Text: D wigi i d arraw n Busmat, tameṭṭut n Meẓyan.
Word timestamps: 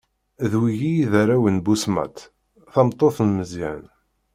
D 0.51 0.53
wigi 0.61 0.93
i 1.03 1.09
d 1.11 1.13
arraw 1.21 1.45
n 1.55 1.57
Busmat, 1.65 2.17
tameṭṭut 2.73 3.17
n 3.23 3.29
Meẓyan. 3.37 3.83